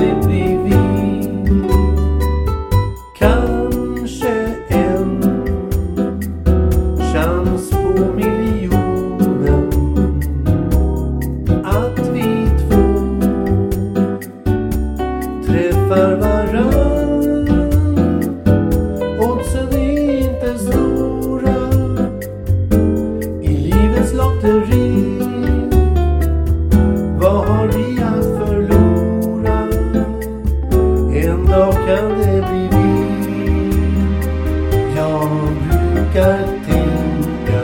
[0.00, 0.79] sempre vim.
[36.20, 37.60] brukar tänka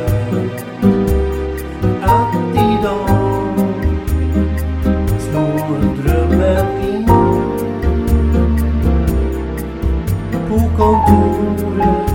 [2.02, 3.58] att idag
[5.18, 7.06] slår drömmen in
[10.48, 12.06] på kontoret.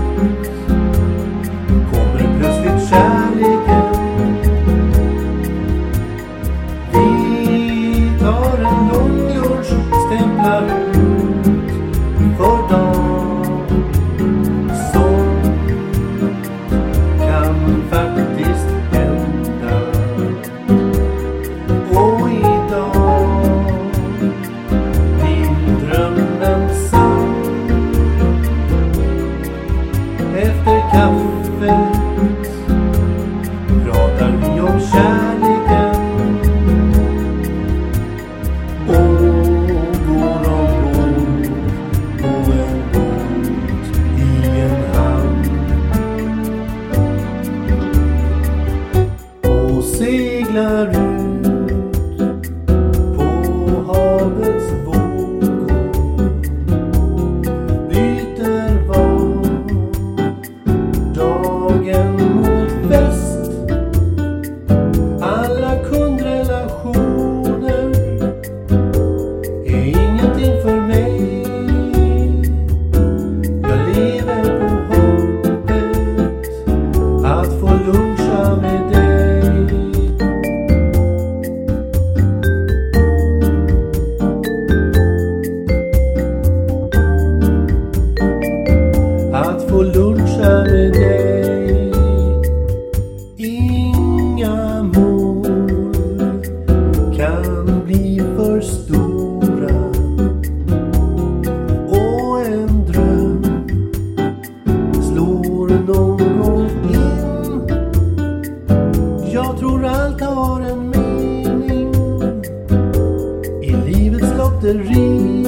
[114.72, 115.46] lotteri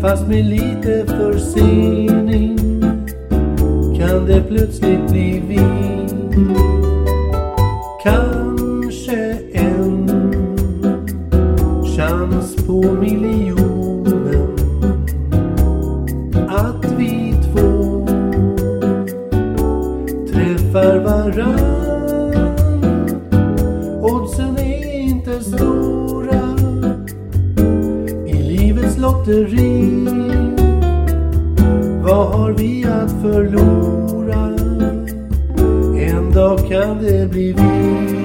[0.00, 2.58] Fast med lite försening
[3.98, 5.60] kan det plötsligt bli vi
[8.02, 10.08] Kanske en
[11.96, 13.65] chans på miljon.
[29.26, 30.06] lotteri.
[32.02, 34.46] Vad har vi att förlora?
[36.00, 38.15] En dag kan det bli vi.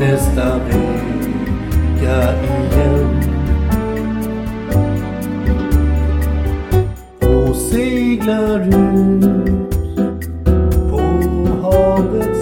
[0.00, 3.20] nästa vecka igen.
[7.20, 9.22] Och seglar ut
[10.90, 11.00] på
[11.62, 12.39] havets